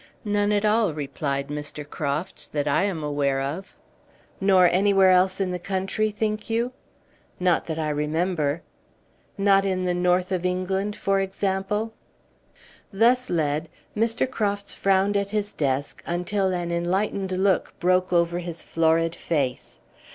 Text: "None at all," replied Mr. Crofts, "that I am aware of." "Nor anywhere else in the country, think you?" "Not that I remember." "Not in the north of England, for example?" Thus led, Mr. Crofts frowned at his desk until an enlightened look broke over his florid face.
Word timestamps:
"None 0.25 0.51
at 0.51 0.65
all," 0.65 0.95
replied 0.95 1.49
Mr. 1.49 1.87
Crofts, 1.87 2.47
"that 2.47 2.67
I 2.67 2.85
am 2.85 3.03
aware 3.03 3.39
of." 3.39 3.77
"Nor 4.39 4.65
anywhere 4.65 5.11
else 5.11 5.39
in 5.39 5.51
the 5.51 5.59
country, 5.59 6.09
think 6.09 6.49
you?" 6.49 6.71
"Not 7.39 7.67
that 7.67 7.77
I 7.77 7.89
remember." 7.89 8.63
"Not 9.37 9.63
in 9.63 9.85
the 9.85 9.93
north 9.93 10.31
of 10.31 10.43
England, 10.43 10.95
for 10.95 11.19
example?" 11.19 11.93
Thus 12.91 13.29
led, 13.29 13.69
Mr. 13.95 14.27
Crofts 14.27 14.73
frowned 14.73 15.15
at 15.15 15.29
his 15.29 15.53
desk 15.53 16.01
until 16.07 16.47
an 16.47 16.71
enlightened 16.71 17.33
look 17.33 17.75
broke 17.79 18.11
over 18.11 18.39
his 18.39 18.63
florid 18.63 19.13
face. 19.13 19.79